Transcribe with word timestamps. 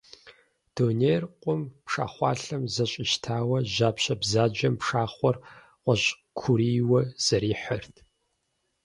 Дунейр 0.73 1.23
къум 1.41 1.61
пшахъуалъэм 1.85 2.63
зэщӀищтауэ, 2.73 3.59
жьапщэ 3.73 4.13
бзаджэм 4.21 4.75
пшахъуэр 4.79 5.35
гъуэжькурийуэ 5.83 7.01
зэрихьэрт. 7.25 7.95